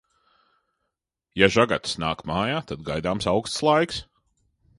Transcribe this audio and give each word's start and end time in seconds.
Ja 1.41 1.49
žagatas 1.57 1.93
nāk 2.05 2.25
mājā, 2.31 2.57
tad 2.73 2.83
gaidāms 2.89 3.29
auksts 3.35 3.63
laiks. 3.71 4.03